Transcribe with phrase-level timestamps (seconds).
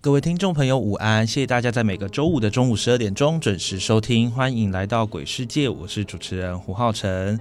[0.00, 1.26] 各位听众朋友，午安！
[1.26, 7.38] 谢谢大家在每个周五的中午十二点钟准时收听，欢迎来到鬼世界，我是主持人胡浩辰。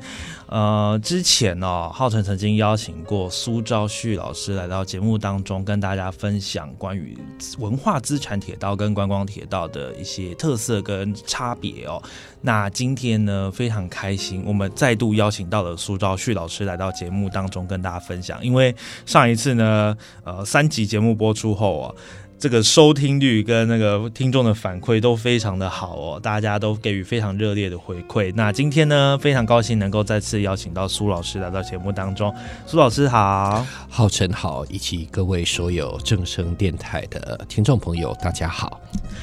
[0.47, 7.15] 呃，之前呢，浩辰曾经邀请过苏昭旭老师来到节目当中，跟大家分享关于
[7.59, 12.01] 文化资产铁道跟观光铁道的一些特色跟差别哦。
[12.41, 21.93] 那今天呢，非常开心，我们再度邀请到了苏昭旭老师来到节目当中跟大家分享，因为上一次呢，呃，三集节目播出后啊。
[22.39, 28.31] 这个收听率跟那个听众的反馈都非常的好哦，大家都给予非常热烈的回馈。
[28.35, 32.31] 那今天呢，非常高兴能够再次邀请到苏老师来到节目当中。
[32.67, 38.79] 苏老师好，浩辰好，以及各位所有正声电台的听众朋友，大家好。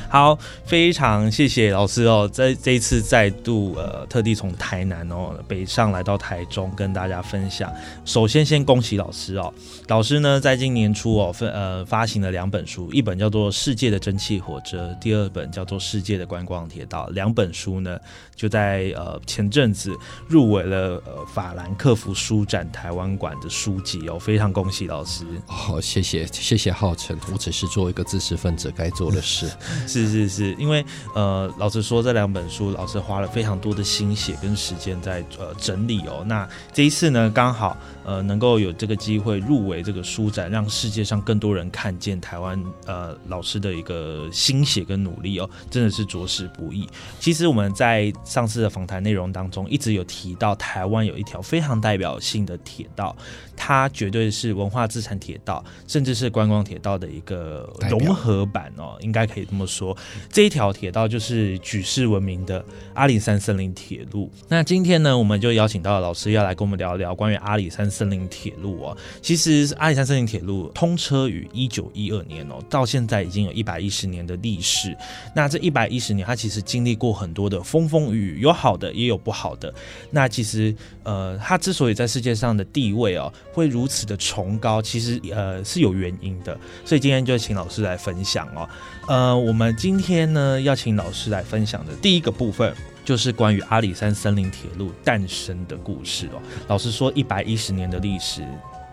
[0.08, 7.72] 好，非常谢谢老师哦，在这一次再度呃特地从台南哦北上来到台中跟大家分享。
[8.04, 9.54] 首先先恭喜老师哦，
[9.86, 13.03] 老师呢在今年初哦分呃发行了两本书一。
[13.04, 17.06] 本叫做《世界的蒸汽火车》，第二本叫做《世界的观光铁道》。
[17.12, 17.98] 两本书呢，
[18.34, 19.94] 就在呃前阵子
[20.26, 25.26] 入围了呃法兰克福书展台湾馆的书籍哦，非常恭喜老师！
[25.46, 29.46] 好，谢谢谢谢浩辰，我只是做一个知识分子该做的事。
[29.86, 30.84] 是是是，因为
[31.14, 36.24] 呃，老实说，这两本书老师花了非常多的心血跟时间在呃整理哦。
[36.26, 42.94] 那这一次呢，刚好呃能够有这个机会入围这个书展，让世界上更多人看见台湾呃。
[42.94, 46.88] 呃，老师的一个心血跟努力哦，真的是着实不易。
[47.18, 53.14] 其实我们在上次的访谈内容当中，一直有提到台湾有一条非常代表性的铁道，
[53.56, 59.94] 它绝对是文化资产铁道，甚至是观光铁道的一个融合版哦，应该可以这么说。
[60.30, 64.30] 这一条铁道就是举世闻名的阿里山森林铁路。
[64.48, 68.96] 那今天呢，我们就邀请到了老师要来跟我们聊聊关于阿里山森林铁路哦。
[69.22, 74.96] 其实阿里山森林铁路通车于一九一二年哦，到现在已经有一百一十年的历史，
[75.34, 79.72] 那这一百一十年，它其实经历过很多的风风雨雨，有好的也有不好的。
[80.10, 86.58] 那其实，呃，它之所以在世界上的地位哦，会如此的崇高，其实呃是有原因的。
[86.84, 88.68] 所以今天就请老师来分享哦。
[89.06, 96.40] 呃，我们今天呢要请老师来分享的第一个部分，就是关于阿里山森林铁路诞生的故事哦。
[96.68, 98.42] 老实说，一百一十年的历史。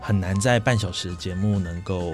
[0.04, 2.12] 很难在半小时节目能够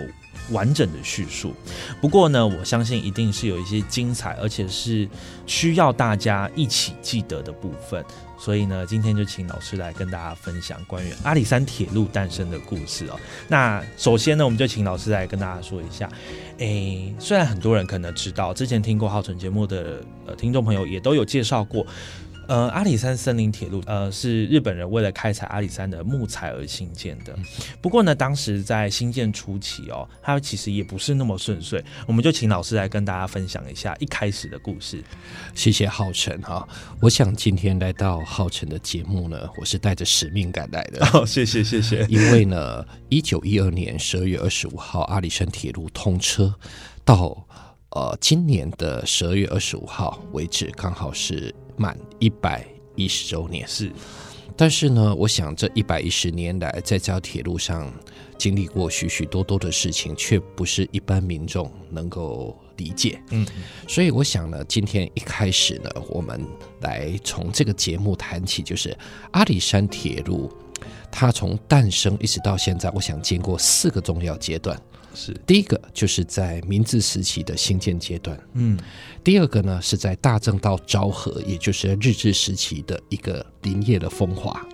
[0.51, 1.55] 完整的叙述，
[2.03, 5.09] 不过呢，我相信一定是有一些精彩，而且是
[5.47, 8.05] 需要大家一起记得的部分。
[8.39, 13.19] 所以呢，今天就请老师来跟大家分享关于阿里山铁路诞生的故事哦。
[13.49, 16.09] 那首先呢，我们就请老师来跟大家说一下。
[16.59, 21.85] 诶，虽然很多人可能知道，之前听过浩辰节目的呃听众朋友也都有介绍过。
[22.49, 27.39] 呃，阿里山森林铁路，呃，是日本人为了开采阿里山的木材而兴建的。
[27.83, 31.85] 不过呢，当时在兴建初期哦，它其实也不是那么顺遂。
[32.07, 35.05] 我们就请老师来跟大家分享一下一开始的故事。
[35.55, 36.67] 谢谢浩辰哈，
[37.03, 41.07] 我想今天来到浩辰的节目呢，我是带着使命感来的。
[41.13, 42.07] 哦，谢谢谢谢。
[42.09, 46.55] 因为呢，一九一二年十二月二十五号阿里山铁路通车，
[47.05, 47.47] 到
[47.91, 51.55] 呃今年的十二月二十五号为止，刚好是。
[51.79, 53.91] 满一百一十周年是，
[54.57, 57.93] 但是呢，我想这一百一十年来，在这条铁路上
[58.37, 63.23] 经历过许许多多的事情，却不是一般民众能够理解。
[63.31, 63.47] 嗯，
[63.87, 66.45] 所以我想呢，今天一开始呢，我们
[66.81, 68.97] 来从这个节目谈起，就是
[69.31, 70.53] 阿里山铁路，
[71.11, 74.81] 它从诞生一直到现在，我想经过四个重要阶段。
[75.19, 78.39] 是第一个，就是在明治时期的兴建阶段。
[78.53, 78.79] 嗯，
[79.25, 84.65] 第二个呢，是在大正到昭和，也就是日治时期的一个林业的风华。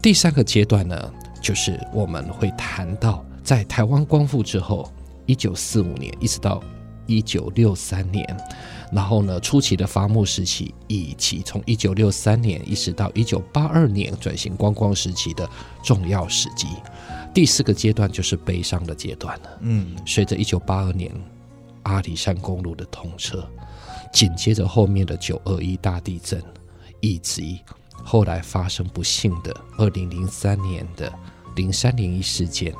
[0.00, 4.88] 第三个阶段呢，就是我们会谈到在台湾光复之后，
[5.26, 6.62] 一九四五年一直到
[7.06, 8.24] 一九六三年，
[8.92, 15.48] 然后呢，初期的伐木时期，以及从一九六三年一直到一九八二年转型观光时期的
[15.82, 16.68] 重要时机。
[17.36, 19.58] 第四个阶段就是悲伤的阶段了。
[19.60, 21.12] 嗯，随着一九八二年
[21.82, 23.46] 阿里山公路的通车，
[24.10, 26.42] 紧接着后面的九二一大地震，
[27.00, 27.60] 以及
[27.92, 31.12] 后来发生不幸的二零零三年的
[31.56, 32.72] 零三零一事件，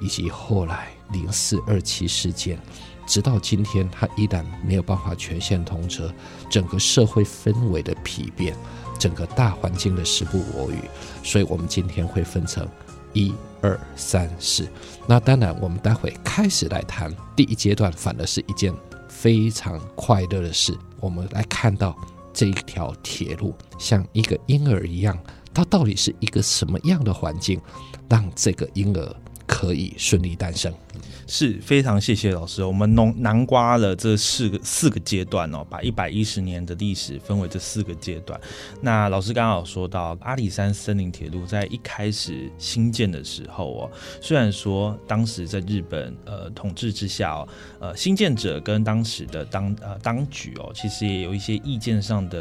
[0.00, 2.56] 以及后来零四二七事件，
[3.04, 6.08] 直到今天，它依然没有办法全线通车，
[6.48, 8.56] 整个社会氛围的疲变，
[8.96, 10.78] 整个大环境的时不我与，
[11.24, 12.64] 所以我们今天会分成。
[13.12, 14.68] 一二三四，
[15.06, 18.72] 那当然，我们待会开始来谈第一阶段，反而是一件
[19.08, 20.76] 非常快乐的事。
[21.00, 21.96] 我们来看到
[22.32, 25.18] 这一条铁路像一个婴儿一样，
[25.52, 27.60] 它到底是一个什么样的环境，
[28.08, 29.16] 让这个婴儿
[29.48, 30.72] 可以顺利诞生？
[31.30, 38.40] 是非常谢谢老师，我们农南瓜了这四个四个阶段哦，把一百一十年的历史分为这四个阶段。
[38.80, 43.90] 那老师刚刚有说到阿里山森林铁路在一开始新建的时候哦，
[44.22, 47.48] 虽然说当时在日本呃统治之下哦，
[47.78, 52.38] 呃新建者跟当时的当呃当局哦，其实也有一些意见上的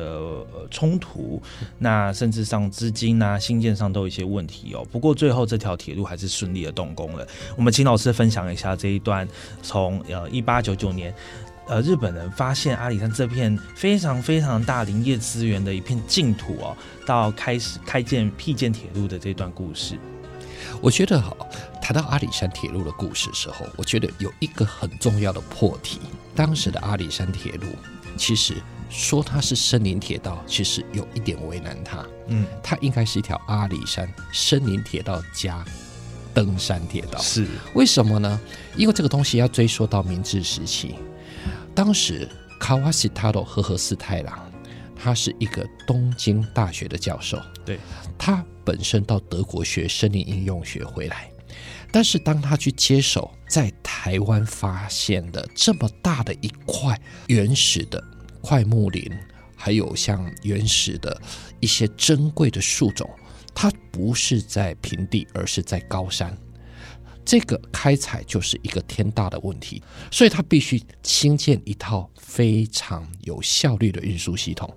[0.53, 1.41] 呃冲突，
[1.77, 4.87] 那甚至上资金呐新建上都有一些问题哦。
[4.89, 7.25] 不过最后这条铁路还是顺利的动工了。
[7.55, 8.75] 我们请老师分享一下。
[8.75, 9.25] 这一段
[9.61, 11.13] 从呃一八九九年，
[11.67, 19.97] 呃日本人发现阿里山这片非常非常大林业资源的一片净土哦，到开始开建辟建铁路的这段故事，
[20.81, 21.35] 我觉得哈，
[21.81, 25.99] 谈到阿里山铁路的故事时候，我觉得有一个很重要的破题。
[26.35, 27.67] 当时的阿里山铁路，
[28.17, 28.55] 其实
[28.89, 32.05] 说它是森林铁道，其实有一点为难它。
[32.27, 35.65] 嗯，它应该是一条阿里山森林铁道加。
[36.37, 37.17] 登山铁道。
[37.17, 37.47] 是。
[37.73, 38.39] 为什么呢？
[38.75, 40.93] 因为这个东西要追溯到明治时期，
[41.73, 42.29] 当时
[42.59, 44.51] 卡瓦西塔罗和和斯太郎，
[44.95, 47.79] 他是一个东京大学的教授，对。
[48.19, 51.27] 他本身到德国学森林应用学回来，
[51.91, 58.03] 但是当他去接手在台湾发现的这么大的一块原始的
[58.41, 59.11] 块木林，
[59.55, 61.19] 还有像原始的
[61.59, 63.09] 一些珍贵的树种。
[63.59, 66.37] 它不是在平地，而是在高山。
[67.25, 69.81] 这个开采就是一个天大的问题，
[70.11, 74.71] 所以它必须新建一套非常有效率的运输系统。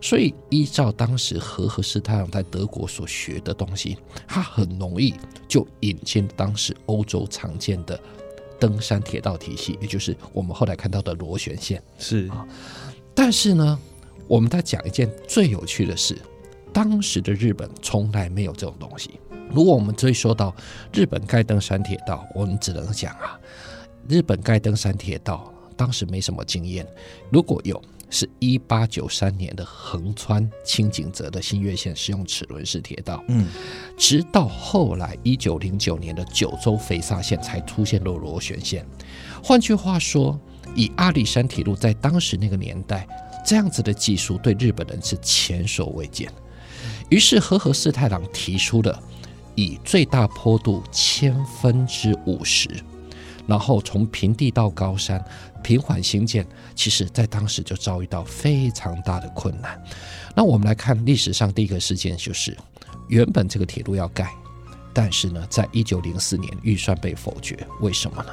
[0.00, 3.98] 所以依照当时和和斯太郎在德国所学的东西，
[4.28, 5.12] 他很容易
[5.48, 8.00] 就引进当时欧洲常见的
[8.60, 11.82] 登山铁道体系，也就是我们后来看到的螺旋线。
[11.98, 12.46] 是啊，
[13.12, 13.76] 但是呢，
[14.28, 16.16] 我们在讲一件最有趣的事。
[16.72, 19.20] 当时的日本从来没有这种东西。
[19.50, 20.54] 如果我们追溯到
[20.92, 23.38] 日本盖登山铁道，我们只能讲啊，
[24.08, 26.86] 日本盖登山铁道当时没什么经验。
[27.30, 27.82] 如果有，
[28.12, 33.46] 是一八九三年的横穿清井泽的新月线是用齿轮式铁道，嗯，
[33.96, 38.84] 直到后来一九零九年的九州肥萨线才出现了螺旋线。
[39.42, 40.38] 换句话说，
[40.74, 43.06] 以阿里山铁路在当时那个年代
[43.46, 46.28] 这样子的技术，对日本人是前所未见。
[47.10, 49.02] 于是，和和四太郎提出了
[49.56, 52.68] 以最大坡度千分之五十，
[53.46, 55.22] 然后从平地到高山
[55.62, 56.46] 平缓兴建。
[56.74, 59.82] 其实，在当时就遭遇到非常大的困难。
[60.36, 62.56] 那我们来看历史上第一个事件，就是
[63.08, 64.32] 原本这个铁路要盖，
[64.94, 67.66] 但是呢，在一九零四年预算被否决。
[67.80, 68.32] 为什么呢？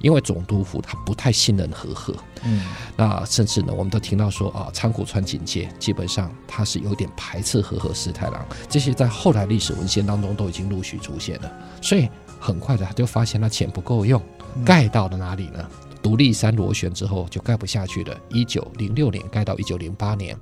[0.00, 2.14] 因为总督府他不太信任和和，
[2.44, 2.62] 嗯，
[2.96, 11.52] 那甚至呢，我们都听到说啊，仓谷川警戒基本上他是有点排斥和和四太郎，这些在后来历史文献当中都已经陆续出现了，
[11.82, 14.22] 所以很快的他就发现他钱不够用，
[14.64, 15.68] 盖到了哪里呢？
[16.00, 20.38] 独立山螺旋之后就盖不下去了，一九零六年盖到一九零八年，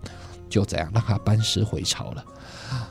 [0.50, 2.24] 就这样让他班师回朝了。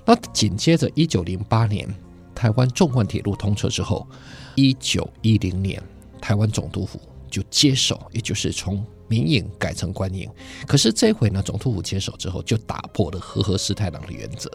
[0.04, 1.88] 那紧接着一九零八年
[2.34, 4.08] 台湾纵贯铁路通车之后，
[4.56, 5.82] 一九一零年。
[6.26, 10.28] 台湾总督府就接手，也就是从民营改成官营。
[10.66, 14.50] 可是这回呢，总督府接手之后，就打破了和和师太郎的原则，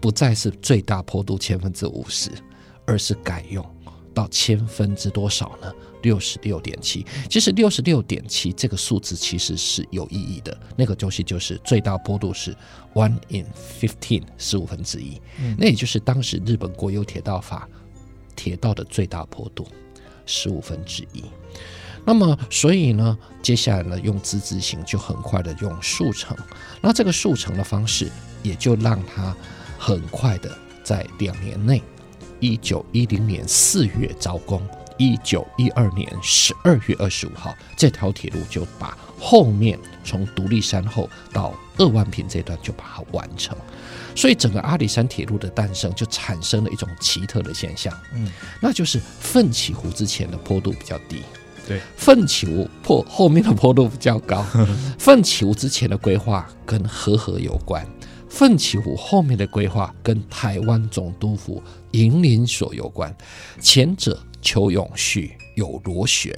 [0.00, 2.30] 不再是最大坡度千分之五十，
[2.86, 3.62] 而是改用
[4.14, 5.70] 到千分之多少呢？
[6.00, 7.04] 六十六点七。
[7.28, 12.56] 其实六十六点七这个数字其实是有意义的，那个东西就是最大坡度是
[12.94, 13.44] one in
[13.78, 15.20] fifteen 十五分之一，
[15.58, 17.68] 那也就是当时日本国有铁道法
[18.34, 19.68] 铁道的最大坡度。
[20.26, 21.24] 十五分之一，
[22.04, 26.36] 那么所以呢，接下来呢，用自字形就很快的用速成，
[26.80, 28.10] 那这个速成的方式
[28.42, 29.34] 也就让它
[29.78, 31.82] 很快的在两年内，
[32.40, 34.66] 一九一零年四月招工，
[34.98, 43.56] 一九一二年十二月二十五号，这条铁路就把后面从独立山后到二万坪这段就把它完成。
[44.14, 51.22] 所以整个阿里山铁路的诞生就产生了一种奇特的现象，嗯，那就是奋起湖之前的坡度比较低，
[51.66, 54.44] 对，奋起湖破后面的坡度比较高。
[55.00, 57.84] 奋起湖之前的规划跟和河有关，
[58.28, 63.12] 奋起湖后面的规划跟台湾总督府营林所有关。
[63.60, 66.34] 前者求永续有螺旋，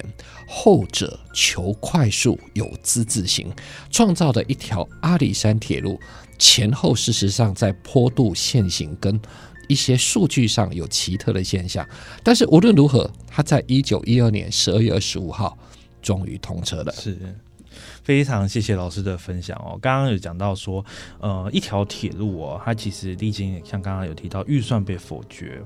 [0.47, 3.51] 后者求快速有之字形，
[3.89, 5.99] 创造的一条阿里山铁路。
[6.39, 9.19] 前后事实上在坡度线型跟
[9.67, 11.87] 一些数据上有奇特的现象，
[12.23, 15.57] 但是无论如何，它在一九一二年十二月二十五号
[16.01, 16.93] 终于通车了。
[16.93, 17.17] 是，
[18.07, 19.77] 非常谢谢老师的分享哦。
[19.81, 20.85] 刚刚有讲到说，
[21.19, 25.61] 呃，一条铁路哦，它其实历经像刚刚有提到预算被否决，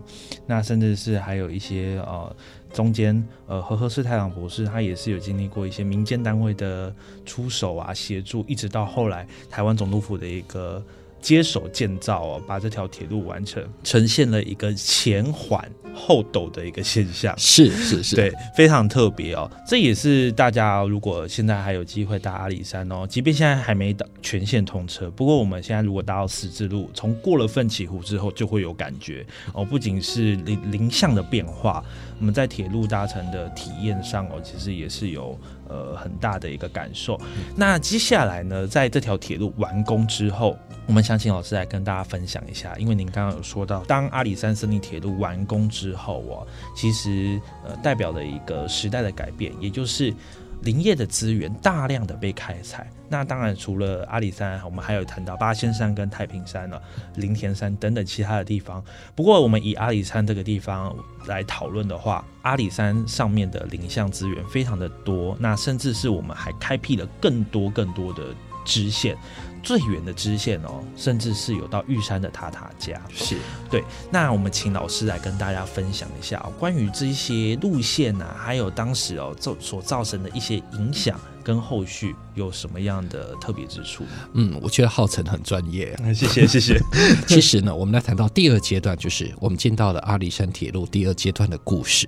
[0.48, 2.36] 那甚至是还有一些呃
[2.74, 6.92] 中间呃和和氏太郎博士他也是有经历过一些民间单位的
[7.28, 10.84] 出手啊协助，一直到后来台湾总督府的一个。
[11.22, 17.34] 接手建造哦，把这条铁路完成，呈现了一个前缓后陡的一个现象。
[17.38, 19.50] 是是是，对，非常特别哦。
[19.68, 29.64] 这也是大家如果现在还有机会搭阿里山哦，即便现在还没到全线通车，不过我们现在如果搭到十字路，从过了奋起湖之后，就会有感觉哦。
[29.64, 31.84] 不仅是林林相的变化，
[32.20, 35.40] 我们在铁路搭乘的体验上哦，其实也是有。
[35.72, 37.18] 呃，很大的一个感受。
[37.56, 42.76] 那接下来呢，在这条铁路完工之后，我们想请老师来跟大家分享一下。
[42.78, 50.14] 因为您刚刚有说到，当阿里山森林铁路完工之后哦，其实呃代表了一个时代的改变，也就是
[50.62, 52.90] 林业的资源大量的被开采。
[53.10, 56.82] 那当然，除了阿里山，我们还有谈到八仙山跟太平山了、
[57.16, 58.82] 林田山等等其他的地方。
[59.16, 68.24] 不过，我们以阿里山这个地方来讨论的话，阿里山上面的林相资源非常的多，那甚至是我们还开辟了更多更多的
[68.64, 69.18] 支线。
[69.64, 73.38] 最远的支线哦，甚至是有到玉山的塔塔家，是
[73.70, 73.84] 对。
[74.12, 84.04] 那我们请老师来跟大家分享一下哦，关于这些路线啊，还有当时哦造所造成的一些影响跟后续有什么样的特别之处？
[84.34, 86.80] 嗯，我觉得浩辰很专业，谢 谢谢谢。
[87.28, 92.08] 其实呢，我们来谈到第二阶段，就是我们进到了阿里山铁路第二阶段的故事。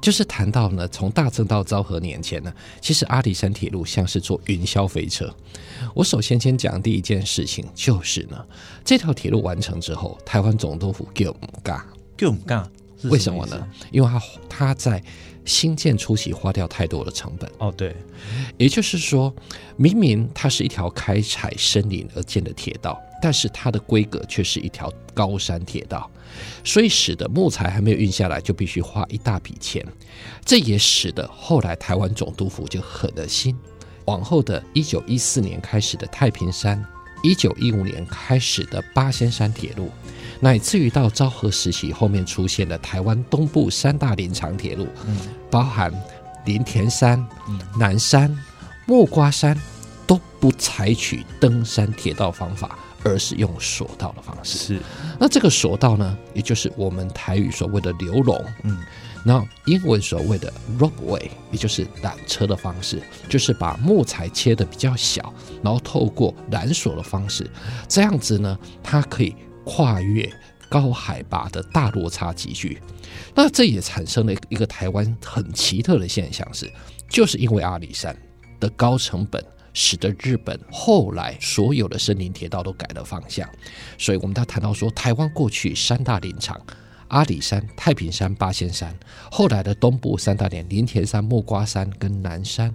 [0.00, 5.34] 就是谈到呢，从大正到昭和年前呢，其实阿里山铁路像是坐云霄飞车。
[5.94, 8.44] 我首先先讲第一件事情，就是呢，
[8.84, 11.84] 这条铁路完成之后，台湾总督府给我们干，
[12.16, 12.68] 给我们干，
[13.04, 13.66] 为什么呢？
[13.90, 15.02] 因为它它在
[15.44, 17.50] 新建初期花掉太多的成本。
[17.58, 17.94] 哦，对，
[18.56, 19.34] 也就是说，
[19.76, 26.10] 明明它是一条开采森林而建的铁道，但是它的规格却是一条高山铁道。
[26.64, 29.84] 所以使得木材还没有运下来，就必须花一大笔钱。
[30.44, 33.56] 这也使得后来台湾总督府就狠了心，
[34.04, 36.84] 往后的一九一四年开始的太平山，
[37.22, 39.90] 一九一五年开始的八仙山铁路，
[40.40, 44.86] 乃至于到昭和时期后面出现的台湾东部三大林场铁路，
[45.50, 45.92] 包含
[46.44, 47.26] 林田山、
[47.78, 48.36] 南山、
[48.86, 49.60] 木瓜山，
[50.06, 52.78] 都不采取登山铁道方法。
[53.06, 54.80] 而是用索道的方式，是。
[55.18, 58.78] 那这个索道呢，也就是我们台语所谓的流龙，嗯，
[59.24, 65.32] 然后英文所谓的 ropeway，也就是缆车的方式，就是把木材切的比较小，
[65.62, 67.48] 然后透过缆索的方式，
[67.88, 69.34] 这样子呢，它可以
[69.64, 70.30] 跨越
[70.68, 72.80] 高海拔的大落差集聚。
[73.34, 76.70] 那这也产生了一个台湾很奇特的现象，是，
[77.08, 78.16] 就是因为阿里山
[78.60, 79.44] 的高成本。
[79.78, 83.46] 使得日本后来所有的森林铁道都改了方向，
[83.98, 86.58] 所以我们他谈到说，台湾过去三大林场
[87.08, 88.98] 阿里山、太平山、八仙山，
[89.30, 92.74] 后来的东部三大连林田山、木瓜山跟南山，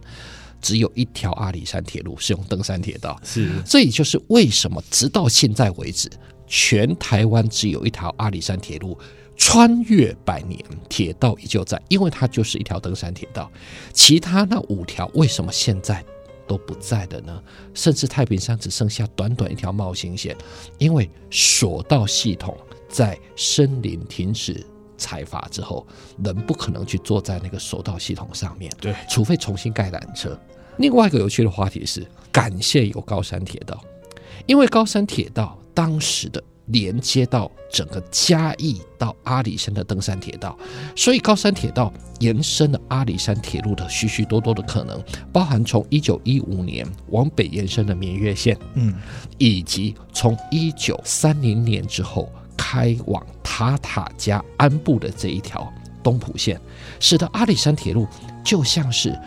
[0.61, 3.19] 只有一条阿里山铁路是用登山铁道。
[3.23, 6.07] 是，这也就是为什么直到现在为止，
[6.45, 8.95] 全台湾只有一条阿里山铁路
[9.35, 13.51] 穿越百年，铁道依旧在，因为它就是一条登山铁道。
[13.91, 16.05] 其他那五条为什么现在？
[16.47, 17.41] 都不在的呢，
[17.73, 20.35] 甚至太平山只剩下短短一条冒星线，
[20.77, 22.57] 因为索道系统
[22.89, 24.65] 在森林停止
[24.97, 25.85] 采伐之后，
[26.23, 30.39] 人不可能去坐在那个索道系统上面，对，除非重新盖缆车。
[30.77, 33.83] 另外一个有趣的话题是，感谢有高山铁道，
[34.45, 36.43] 因为高山铁道当时的。
[36.71, 40.57] 连接到整个嘉义到阿里山的登山铁道，
[40.95, 45.01] 所以高山铁道延伸了阿里山铁路的许许多多的可能，
[45.31, 48.95] 包含从一九一五年往北延伸的绵月线，嗯，
[49.37, 55.71] 以及从一九三零年之后开往塔塔加安部的这一条
[56.03, 56.59] 东浦线，
[56.99, 58.07] 使得阿里山铁路
[58.43, 59.17] 就像是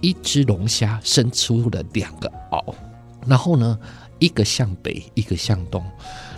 [0.00, 2.74] 一只龙虾伸出了两个螯，
[3.26, 3.78] 然后呢，
[4.18, 5.84] 一个向北，一个向东，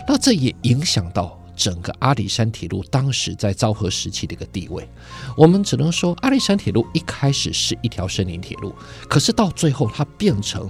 [0.07, 4.87] 那这也影响到整个阿里山铁路当时在昭和时期的一个地位。
[5.35, 8.75] 我们只能说，阿里山铁路一开始是一条森林铁路，
[9.09, 10.69] 可是到最后它变成。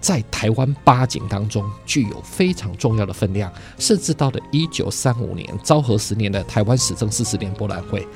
[0.00, 8.06] 在台湾八景当中具有非常重要的分量，甚至到了一九三五年昭和十年的台湾史政四十年博览会。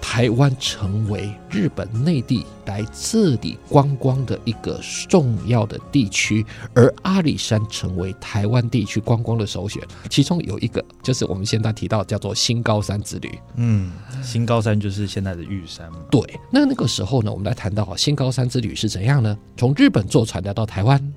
[0.00, 9.82] 台湾成为日本内地来这里观光的一个重要的地区，而阿里山成为台湾地区观光的首选。
[10.08, 13.38] 其中有一个就是我们现在提到叫做新高山之旅。
[13.56, 13.92] 嗯，
[14.22, 15.88] 新高山就是现在的玉山。
[16.10, 19.36] 对，那那个时候呢，我们来谈到新高山之旅是怎样呢？
[19.56, 21.12] 从日本坐船来到台湾，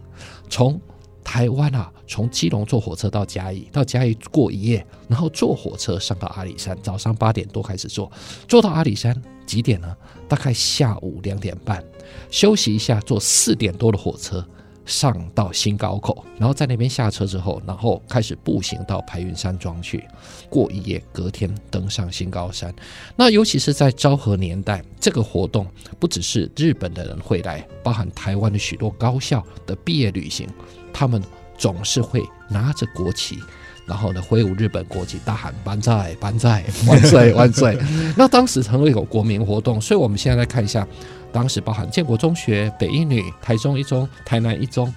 [0.50, 0.80] 从。
[1.24, 8.12] 台湾啊，从基隆坐火车到嘉义，到嘉义过一夜，然后坐火车上到阿里山，早上八点多开始坐，
[8.48, 9.96] 坐到阿里山几点呢？
[10.28, 11.84] 大概下午两点半，
[12.30, 14.46] 休息一下，坐四点多的火车
[14.86, 20.04] 上到新高口，然后在那边下车之后，然后开始步行到排云山庄去
[20.50, 22.74] 过一夜，隔天登上新高山。
[23.16, 25.66] 那尤其是在昭和年代，这个活动
[26.00, 30.48] 不只是日本的人会来，包含台湾的许多高校的毕业旅行。
[30.94, 31.22] 他们
[31.58, 33.40] 总是会拿着国旗，
[33.86, 37.78] 然后呢挥舞日本国旗，大喊“万在万在万岁万岁”。
[38.16, 40.88] 那当时成为一个国民活动，所以我们现在来看一下，
[41.32, 44.94] 当时包含建国中学、北一女、台中一中、台南一中，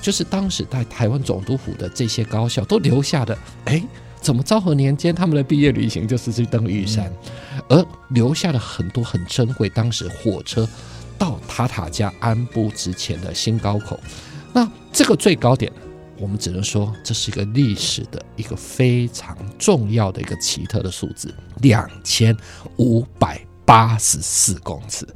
[0.00, 3.36] 就是当时在台湾总督府的这些高校都留下的。
[3.64, 3.82] 哎，
[4.20, 7.12] 怎么昭和年间他们的毕业旅行就是去登玉山，
[7.68, 10.68] 而留下了很多很珍贵，当时火车
[11.18, 13.98] 到塔塔加安布之前的新高口。
[14.92, 15.72] 这个最高点，
[16.18, 22.36] 我们只能说这是一个历史的一个非常重要的一个奇特的数字，两千
[22.76, 25.06] 五百八十四公尺。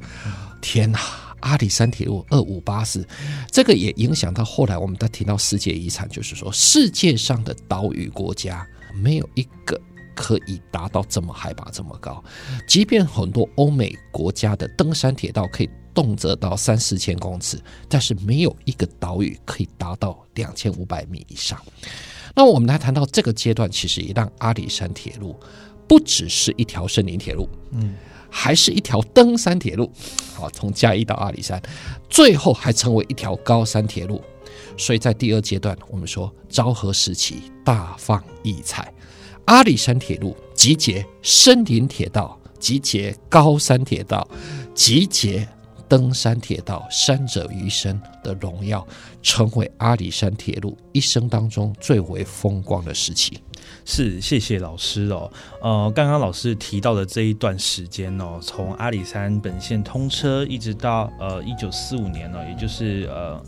[0.61, 0.99] 天哪！
[1.41, 3.05] 阿里山铁路二五八四，
[3.51, 9.77] 这个也影响到后来我们在提到世界遗产，就是说世界上的岛屿国家没有一个
[10.15, 12.23] 可以达到这么海拔这么高，
[12.65, 15.69] 即便很多欧美国家的登山铁道可以。
[15.93, 21.59] 动辄到三四千公尺，但是没有一个岛屿可以达到两千五百米以上。
[22.35, 25.39] 那我们来谈到这个阶段，其实也让阿里山铁路
[25.87, 27.93] 不只是一条森林铁路，嗯，
[28.29, 29.91] 还是一条登山铁路。
[30.33, 31.61] 好，从嘉义到阿里山，
[32.09, 34.19] 最后还成为一条高山铁路。
[34.77, 38.91] 所以在第二阶段，我们说昭和时期大放异彩，
[39.45, 44.27] 阿里山铁路集结森林铁道，集结高山铁道，
[44.73, 45.47] 集结。
[45.93, 48.83] 登山铁道“山者余生”的荣耀，
[49.21, 53.39] 成为阿里山铁路一生当中最为风光的时期。
[53.85, 55.31] 是，谢谢老师哦。
[55.61, 63.39] 呃，刚刚老师提到的这一段时间哦，从阿里山本线通车，一直到呃一九四五年呢，也就是呃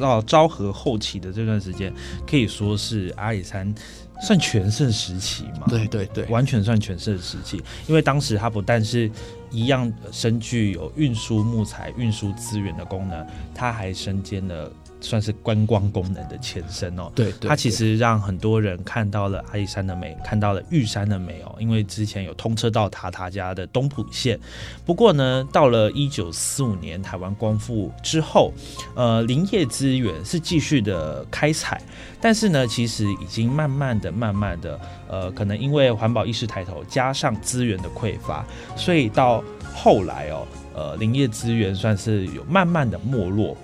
[0.00, 1.92] 到昭和后期的这段时间，
[2.26, 3.74] 可以说是阿里山。
[4.22, 5.66] 算全盛时期嘛？
[5.68, 7.62] 对对对，完全算全盛时期。
[7.86, 9.10] 因为当时它不但是
[9.50, 14.70] 一样身具有运输木材、运输资源的功能，它还身兼了。
[15.00, 21.56] 算是观光功能的前身哦，对，它其实让很多人看到了阿里山的美，看到了玉山的美哦。
[21.58, 24.38] 因为之前有通车到塔塔家的东浦线，
[24.84, 28.52] 不过呢，到了一九四五年台湾光复之后，
[28.94, 31.82] 呃，林业资源是继续的开采，
[32.20, 38.44] 但是呢，其实已经慢慢的、慢慢的，呃，可能因为环保意识抬头，加上资源的匮乏，
[38.76, 39.42] 所以到
[39.74, 43.56] 后来哦，呃，林业资源算是有慢慢的没落。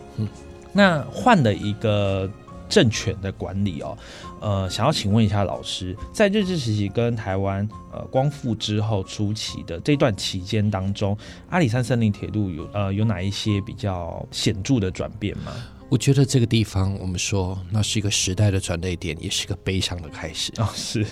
[0.77, 2.31] 那换了一个
[2.69, 3.97] 政权的管理哦，
[4.41, 11.17] 呃，想要请问一下老师，在日治时期跟台湾呃光复之后初期的这段期间当中，
[11.49, 15.53] 阿里山森林铁路有呃有哪一些比较显著的转变吗？
[15.89, 20.69] 我觉得这个地方我们说那是一个时代的转捩点，也是个悲伤的开始哦。
[20.75, 21.07] 是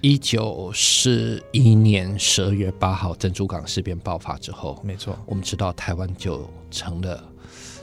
[0.00, 7.22] 一九四一年十二月八号珍珠港事变爆发之后，没错，我们知道台湾就成了。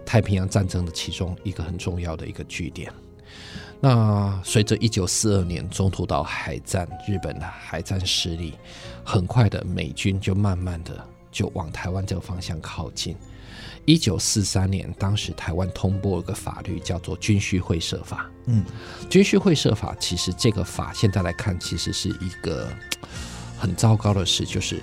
[0.06, 2.92] 太平洋战争的其中一个很重要的一个据点。
[3.80, 8.54] 那随着一九四二年中途岛海战，日本的海战失利，
[9.04, 13.16] 很快的美军就慢慢的就往台湾这个方向靠近。
[13.86, 18.30] 一九四三年，当时台湾通过一个法律，叫做《军需会社法》。
[18.46, 18.64] 嗯，
[19.10, 22.70] 《军需会社法》其实这个法现在来看，其实是一个
[23.58, 24.82] 很糟糕的事，就是。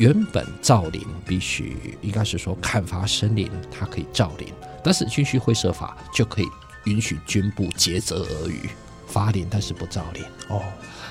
[0.00, 4.48] 原本造林必须应该是说砍伐森林，它可以造林，
[4.82, 6.46] 但是军需会设法就可以
[6.84, 8.70] 允许军部竭泽而渔，
[9.06, 10.62] 伐林，但是不造林哦。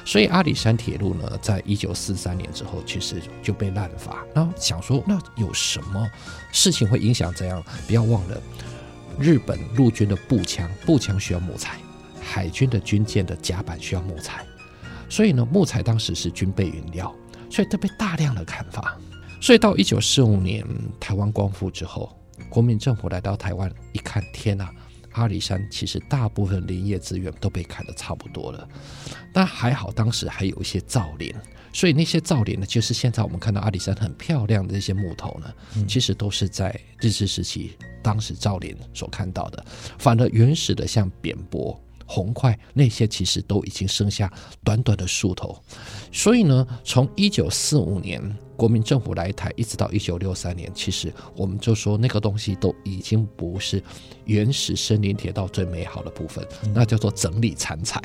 [0.03, 4.25] 所以阿里山铁路呢，在一九四三年之后，其实就被滥伐。
[4.33, 6.09] 那想说，那有什么
[6.51, 7.63] 事情会影响这样？
[7.85, 8.41] 不要忘了，
[9.19, 11.75] 日本陆军的步枪，步枪需要木材；
[12.19, 14.43] 海军的军舰的甲板需要木材。
[15.07, 17.13] 所以呢，木材当时是军备原料，
[17.49, 18.97] 所以都被大量的砍伐。
[19.41, 20.65] 所以到一九四五年
[20.99, 22.15] 台湾光复之后，
[22.49, 24.69] 国民政府来到台湾一看，天呐！
[25.13, 28.65] 阿里山其实大部分林业资源都被砍得差不多了，
[29.33, 31.33] 但还好当时还有一些造林，
[31.73, 39.65] 所以那些造林呢，就是现在我们看到阿里山很漂亮的这些木头呢，其实都是在日治时期当时造林所看到的。
[39.97, 41.77] 反而原始的像扁柏、
[42.09, 44.31] 红块那些，其实都已经剩下
[44.63, 45.55] 短短的树头。
[46.11, 48.19] 所以呢，从一九四五年。
[48.59, 53.81] 国民政府来台，一直到一九六三年，其实我们就说那个东西都已经不是
[54.25, 56.45] 原始森林铁道最美好的部分，
[56.75, 58.01] 那叫做整理残材。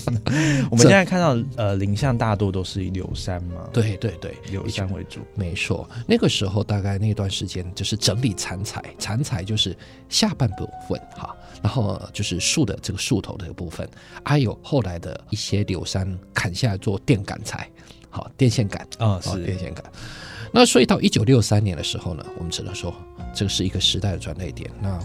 [0.70, 5.86] 我们现在看到呃林相大多都是以柳杉嘛，对对对，柳杉为主，没错。
[6.06, 9.76] 那个时候大概那段时间就是整理残材，残材就是
[10.08, 13.88] 下半部分哈，然后就是树的这个树头的部分，
[14.24, 17.68] 还有后来的一些柳杉砍下来做电杆材。
[18.10, 19.82] 好，电线杆啊，是电线杆。
[20.52, 22.94] 那所以到一九六三年的时候呢，我们只能说
[23.32, 24.70] 这个是一个时代的转捩点。
[24.82, 24.98] 那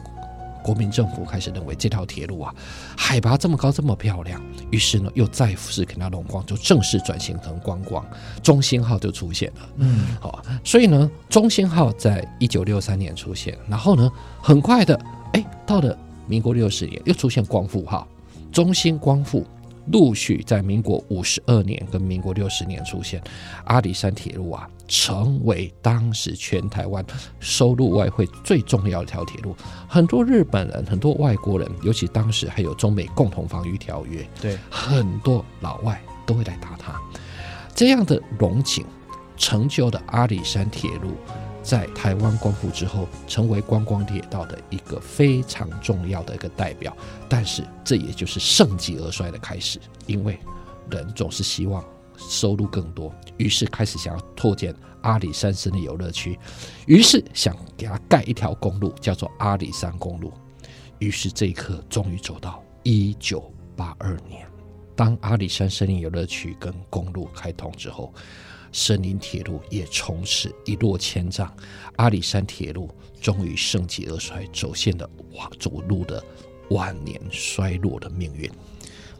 [0.61, 2.53] 国民政府开始认为这条铁路啊，
[2.97, 8.05] 海拔这么高，这么漂亮，于是呢又再次给它龙光，就正式转型成观光。
[8.43, 14.99] 中兴号就出现了，嗯，好，所以呢，中兴号在一九六三年出现，然后呢，很快的，
[15.31, 18.07] 哎，到了民国六十年又出现光复号，
[18.51, 19.45] 中兴光复。
[19.89, 23.23] 陆续在民国五十二年跟民国六十年出现，
[23.63, 27.01] 阿里山铁路啊，成为当时全台湾
[27.39, 29.55] 收入外汇最重要的一条铁路。
[29.87, 36.99] 很多日本人、很多外国人，尤其当时还有中美共同防御条约，对很多老外都会来打它。
[37.73, 38.85] 这样的龙井
[39.37, 41.11] 成就的阿里山铁路。
[41.67, 46.95] 在台湾光复之后，成为观光铁道的一个非常重要的一个代表，
[47.27, 50.39] 但是这也就是盛极而衰的开始，因为
[50.89, 51.83] 人总是希望
[52.17, 56.39] 收入更多，于是开始想要拓建阿里山森林游乐区，
[56.85, 60.31] 于是想给他盖一条公路，叫做阿里山公路，
[60.99, 64.47] 于是这一刻终于走到一九八二年，
[64.95, 68.13] 当阿里山森林游乐区跟公路开通之后。
[68.79, 71.51] 森林铁路也从此一落千丈，
[71.95, 72.87] 阿里山铁路
[73.19, 76.23] 终于盛极而衰，走线的哇走路的
[76.69, 78.47] 万年衰落的命运。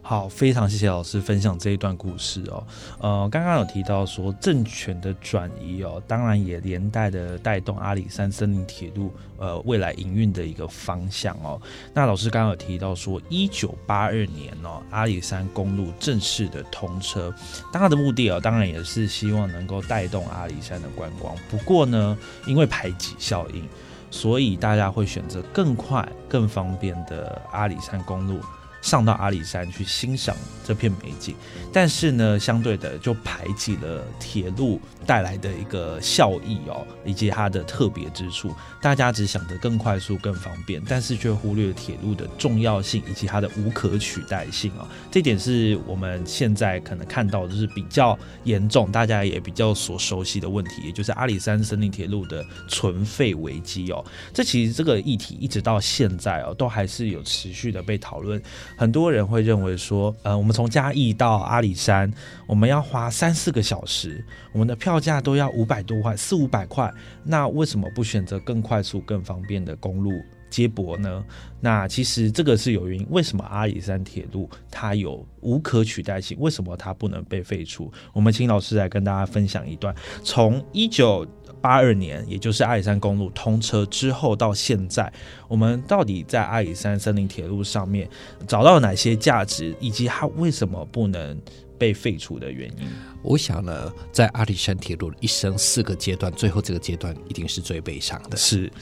[0.08, 2.66] 好，非常谢谢老师分享这一段故事哦。
[2.98, 11.60] 呃，刚刚有提到说政权的转移哦，当然也连带的带动阿里山森林铁路呃未来营运的一个方向哦。
[11.92, 17.30] 那老师刚刚有提到说，一九八二年哦，阿里山公路正式的通车，
[17.70, 21.36] 它的目的哦，当然也是希望能够带动阿里山的观光。
[21.50, 22.16] 不过呢，
[22.46, 23.62] 因为排挤效应，
[24.10, 28.40] 所以大家会选择更快、更方便的阿里山公路。
[28.88, 31.34] 上到阿里山去欣赏这片美景，
[31.70, 38.54] 但是呢，相对的就排挤了铁路带来的一个效益哦，以及它的特别之处。
[38.80, 44.88] 大家只想着更快速、更方便，但是却忽略了铁路的重要性以及它的无可取代性哦。
[45.10, 54.02] 这点是我们现在可能看到的是比较严重，大家也比较所熟悉的问题，也就是阿里山森林铁路的存废危机哦。
[54.32, 58.40] 这其实这个议题一直到现在哦，都还是有持续的被讨论。
[58.78, 62.08] 很多人会认为说，呃，我们从嘉义到阿里山，
[62.46, 66.88] 我们要花三四个小时，我们的票价都要五百多块，四五百块，
[67.24, 70.12] 那为什么不选择更快速、更方便的公路
[70.48, 71.24] 接驳呢？
[71.60, 76.38] 那其实这个是有原因，为什么阿里山铁路它有无可取代性？
[76.38, 77.92] 为什么它不能被废除？
[78.12, 81.26] 我们请老师来跟大家分享一段，从一九。
[81.60, 85.12] 八二年，也就是阿里山公路通车之后到现在，
[85.46, 88.08] 我们到底在阿里山森林铁路上面
[88.46, 91.38] 找到了哪些价值，以及它为什么不能
[91.78, 92.88] 被废除的原因？
[93.22, 98.36] 我想呢，在阿里山铁路一生四个阶段，最后这个阶段一定是最悲伤的。
[98.36, 98.72] 是，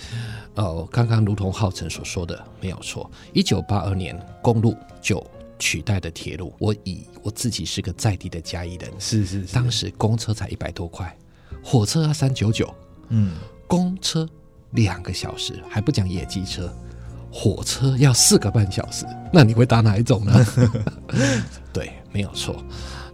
[0.55, 5.25] 呃，刚刚如同浩辰所说的没有错，一九八二年公路就
[5.59, 6.55] 取代的铁路。
[6.59, 11.17] 我以我自己是个在地的嘉义人，是是，当时公车才一百多块。
[11.69, 12.73] 火车要三九九，
[13.09, 13.35] 嗯，
[13.67, 14.25] 公车
[14.71, 16.73] 两个小时，还不讲野鸡车，
[17.29, 20.33] 火车要四个半小时，那你会搭哪一种呢？
[21.75, 22.65] 对，没有错。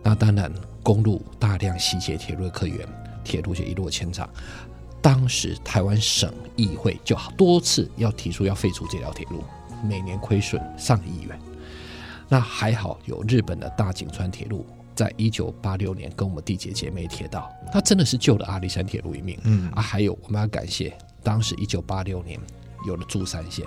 [0.02, 2.86] 那当然，公路大量吸血铁路客源，
[3.24, 4.28] 铁路就一落千丈。
[5.00, 9.42] 当时台湾省议会就多次要提出要废除这条铁路，
[9.82, 11.40] 每年亏损上亿元。
[12.28, 19.38] 那还好有日本的大井川铁路，在一九八六年跟我们缔结姐妹铁道，他真的是救了阿里山铁路一命。
[19.44, 22.38] 嗯啊，还有我们要感谢当时一九八六年
[22.86, 23.66] 有了柱山线，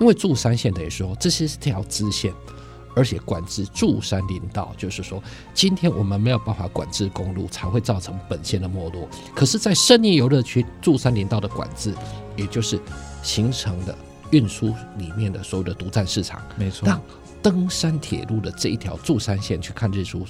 [0.00, 2.32] 因为柱山线等于说这些是条支线。
[2.94, 5.18] 而且管制柱山林道，就是说，
[5.54, 9.08] 今天我们没有办法管制公路，才会造成本线的没落。
[9.34, 11.94] 可是，在森林游乐区柱山林道的管制，
[12.36, 12.78] 也就是
[13.22, 13.96] 形成的
[14.30, 17.00] 运输里面的所有的独占市场，没错，让
[17.42, 20.24] 登山铁路的这一条柱山线去看日出，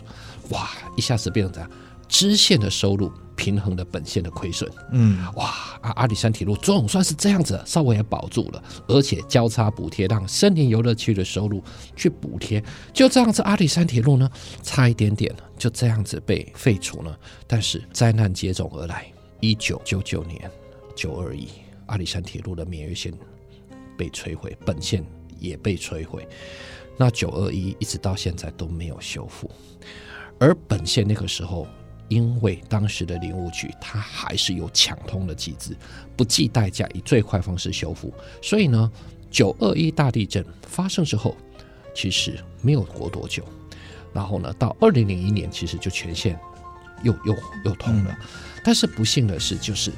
[0.51, 1.71] 哇，一下子变成这样。
[2.09, 11.65] 支线的收入平衡了本线的亏损，嗯，哇，阿阿里山铁路总算是这样子，稍微也保住了，而且交叉补贴，让森林游乐区的收入
[11.97, 14.31] 去补贴，就这样子，阿里山铁路呢，
[14.63, 17.19] 差一点点就这样子被废除了。
[17.47, 20.51] 但是灾难接踵而来，一九九九年
[20.95, 21.49] 九二一，
[21.87, 23.11] 阿里山铁路的免疫线
[23.97, 25.03] 被摧毁，本线
[25.39, 26.29] 也被摧毁，
[26.97, 29.51] 那九二一一直到现在都没有修复，
[30.39, 31.67] 而本县那个时候。
[32.09, 35.75] 因为当时的林务局，它还是有抢通的机制，
[36.15, 38.13] 不计代价以最快方式修复。
[38.43, 38.93] 所以呢，
[39.31, 41.35] 九二一大地震发生之后，
[41.95, 43.43] 其实没有过多久，
[44.13, 46.39] 然后呢，到二零零一年，其实就全线
[47.03, 48.15] 又又又通了。
[48.63, 49.91] 但是不幸的是，就是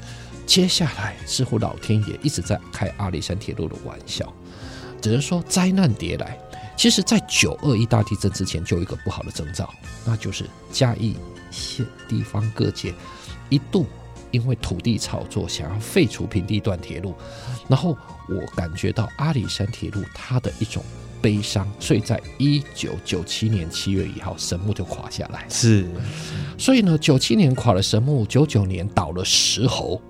[0.45, 4.33] 接下来似乎老天爷一直在开阿里山铁路的玩笑，
[5.01, 6.39] 只能说灾难迭来。
[6.75, 9.73] 其实，在九二一大地震之前，就有一个不好的征兆，
[10.05, 11.15] 那就是嘉义。
[11.51, 12.93] 县地方各界
[13.47, 13.85] 一度
[14.29, 17.15] 因为土地炒作，想要废除平地段铁路，
[17.69, 20.83] 然后我感觉到阿里山铁路它的一种
[21.21, 25.45] 悲伤，所以在一九九七年七月一号，神木就垮下来。
[25.47, 25.87] 是，
[26.57, 30.01] 所以呢，九七年垮了神木，九九年倒了石猴，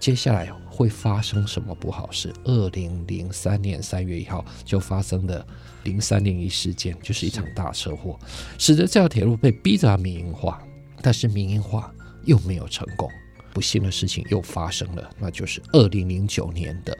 [0.00, 2.32] 接下来会发生什么不好事？
[2.44, 5.46] 二零零三年三月一号就发生的。
[5.84, 8.18] 零三零一事件就是一场大车祸，
[8.58, 10.66] 使得这条铁路被逼着民营化，
[11.02, 11.92] 但是民营化
[12.24, 13.06] 又没有成功。
[13.52, 16.96] 不幸的事情又发生了，那就是二零零九年的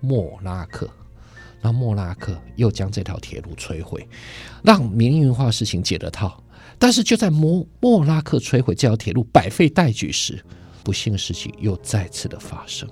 [0.00, 0.88] 莫拉克，
[1.60, 4.08] 那莫拉克又将这条铁路摧毁，
[4.64, 6.42] 让民营化事情解了套。
[6.78, 10.42] 但是就在莫莫拉克摧毁这条铁路百废待举时，
[10.82, 12.88] 不幸的事情又再次的发生。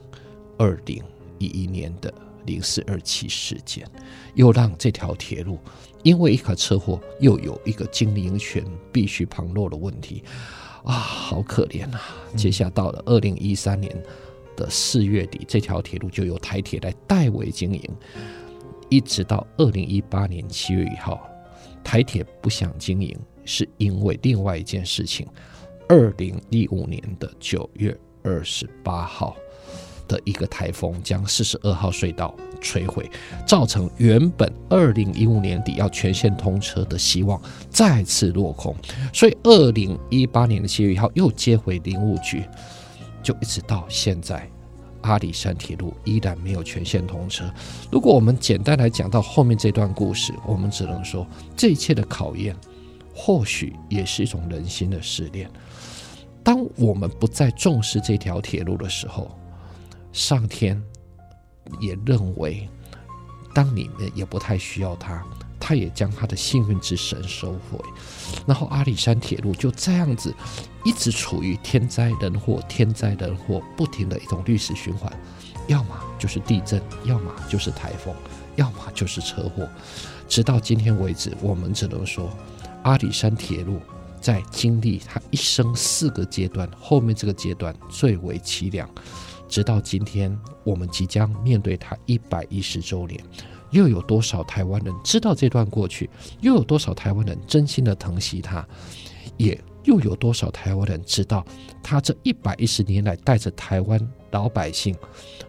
[0.60, 1.02] 二零
[1.38, 2.12] 一一年的。
[2.46, 3.86] 零四二七事件，
[4.34, 5.58] 又让这条铁路
[6.02, 10.24] 因为一个车祸，又有一个经营权必须旁落的问题
[10.82, 12.00] 啊，好可怜啊！
[12.34, 13.94] 接下到了二零一三年
[14.56, 17.82] 的四月底，这条铁路就由台铁来代为经营，
[18.88, 21.28] 一直到二零一八年七月一号，
[21.84, 25.28] 台铁不想经营，是因为另外一件事情。
[25.90, 29.36] 二零一五年的九月二十八号。
[30.10, 33.08] 的一个台风将四十二号隧道摧毁，
[33.46, 38.74] 造成原本二零一五年底要全线通车的希望再次落空。
[39.12, 42.42] 所以二零一八年的七月一号又接回林务局，
[43.22, 44.50] 就一直到现在，
[45.02, 47.44] 阿里山铁路依然没有全线通车。
[47.92, 51.24] 如果我们简单来讲到后面这段故事，我们只能说
[51.56, 52.56] 这一切的考验，
[53.14, 55.48] 或许也是一种人心的试炼。
[56.42, 59.30] 当我们不再重视这条铁路的时候，
[60.12, 60.80] 上天
[61.78, 62.68] 也认为，
[63.54, 65.24] 当你们也不太需要他，
[65.58, 67.78] 他也将他的幸运之神收回。
[68.46, 70.34] 然后阿里山铁路就这样子
[70.84, 75.12] 一直处于天灾人祸、天灾人祸不停的一种历史循环，
[75.68, 78.14] 要么就是地震，要么就是台风，
[78.56, 79.68] 要么就是车祸。
[80.28, 82.30] 直到今天为止，我们只能说，
[82.82, 83.80] 阿里山铁路
[84.20, 88.88] 在经历他一生四个阶段，后面这个阶段最为凄凉。
[89.50, 90.34] 直到今天，
[90.64, 93.20] 我们即将面对它一百一十周年，
[93.70, 96.08] 又有多少台湾人知道这段过去？
[96.40, 98.66] 又有多少台湾人真心的疼惜它？
[99.36, 101.44] 也又有多少台湾人知道，
[101.82, 104.94] 他这一百一十年来带着台湾老百姓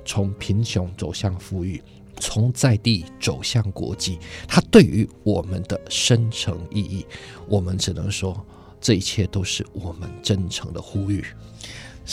[0.03, 1.83] 从贫穷走向富裕，
[2.17, 7.05] 从在地走向国际，他对于我们的深层意义，
[7.47, 8.43] 我们只能说，
[8.79, 11.23] 这一切都是我们真诚的呼吁。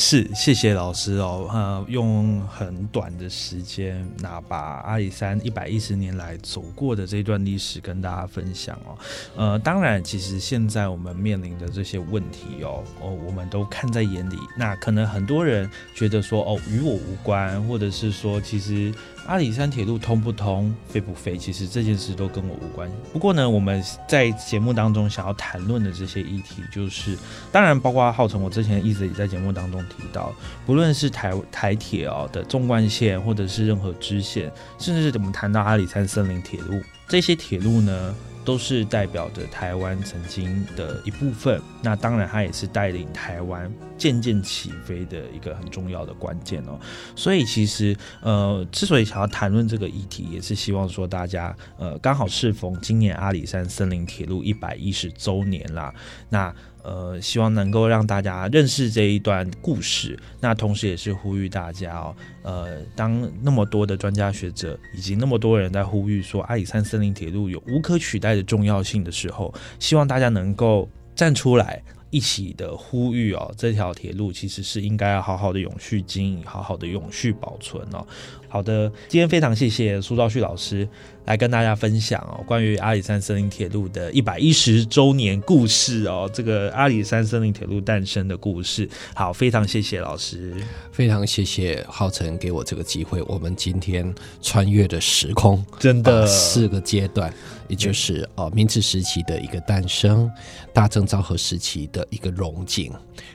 [0.01, 8.97] 是，谢谢老师哦，呃，用很短的时间，那把阿里山一百一十年来走过的这段历史跟大家分享哦，
[9.35, 18.95] 呃，当然，其实现在我们面临的这些问题哦，哦，我们都看在眼里，那可能很多人觉得说，哦，与我无关，或者是说，其实。
[19.29, 22.91] 阿里山铁路通不通、飞不飞，其实这件事都跟我无关。
[23.13, 27.15] 不过呢，我们在节目当中想要谈论的这些议题，就是
[27.53, 38.15] 当然包括浩成，我之前一直也在节目当中提到，不论是台台铁哦的纵贯线，或者是任何支线，甚至是我们谈到阿里山森林铁路，这些铁路呢。
[38.49, 41.61] 都是代表着台湾曾经的一部分。
[41.83, 46.81] 那当然，它也是带领台湾渐渐起飞的一个很重要的关键哦。
[47.15, 55.95] 所以，其实呃，之所以想要谈论这个议题，也是希望说大家呃，刚好适逢今年阿里山森林铁路一百一十周年啦。
[56.31, 56.51] 那
[56.83, 60.19] 呃，希望能够让大家认识这一段故事。
[60.41, 71.83] 那同时，也是呼吁大家哦，呃，当那么多的专家学者以及那么多人在呼吁说阿里山森林铁路有无可取代的重要性的时候，希望大家能够站出来。
[72.11, 78.07] 一起的呼吁哦，这条铁路其实是应该要好好的永续经营，好好的永续保存哦。
[78.49, 80.89] 好的，今天非常谢谢苏兆旭老师
[81.27, 88.89] 来跟大家分享哦，关于阿里山森林铁路的一百一十周年故事哦，这个阿里山森林铁路诞生的故事。
[89.15, 90.55] 好，非常谢谢老师，
[90.91, 93.21] 非常谢谢浩辰给我这个机会。
[93.25, 97.31] 我们今天穿越的时空，真的四个阶段。
[97.69, 100.31] 也就是呃，明治时期的一个诞生，
[100.73, 102.93] 大正昭和时期的一个荣景，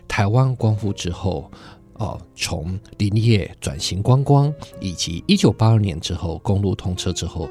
[0.07, 1.49] 台湾光复之后，
[1.93, 7.47] 哦，从林业转型观光，以及一九八二年之后公路通车之后，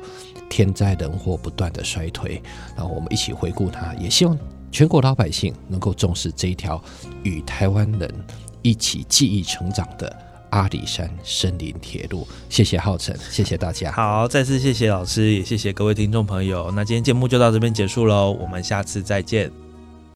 [0.50, 2.42] 天灾人祸不断的衰退，
[2.76, 4.36] 然后我们一起回顾它，也希望
[4.70, 6.82] 全国老百姓能够重视这一条
[7.22, 8.12] 与台湾人
[8.60, 10.31] 一起记忆成长的。
[10.52, 13.90] 阿里山森林铁路，谢谢浩辰，谢谢大家。
[13.92, 16.70] 好，再次谢谢老师，也谢谢各位听众朋友。
[16.74, 19.61] 那今天节目就到这边结束喽，我们下次再见。